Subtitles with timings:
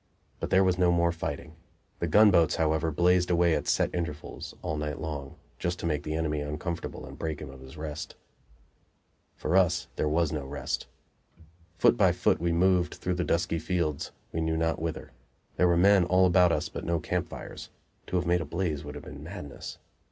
[0.39, 1.53] But there was no more fighting.
[1.99, 6.15] The gunboats, however, blazed away at set intervals all night long, just to make the
[6.15, 8.15] enemy uncomfortable and break him of his rest.
[9.35, 10.87] For us there was no rest.
[11.77, 15.11] Foot by foot we moved through the dusky fields, we knew not whither.
[15.57, 17.69] There were men all about us, but no camp fires;
[18.07, 19.77] to have made a blaze would have been madness.